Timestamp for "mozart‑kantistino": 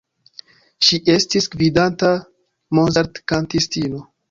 2.79-4.05